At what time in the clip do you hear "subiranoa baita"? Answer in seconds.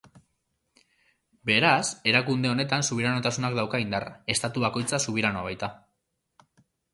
5.11-5.71